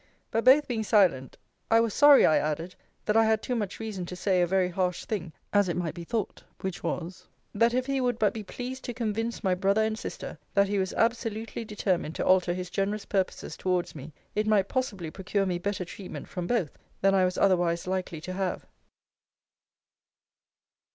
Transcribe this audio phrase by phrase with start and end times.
[0.31, 1.37] But both being silent,
[1.69, 2.73] I was sorry, I added,
[3.05, 5.93] that I had too much reason to say a very harsh thing, as I might
[5.93, 9.83] be thought; which was, That if he would but be pleased to convince my brother
[9.83, 14.47] and sister, that he was absolutely determined to alter his generous purposes towards me, it
[14.47, 18.65] might possibly procure me better treatment from both, than I was otherwise likely to have.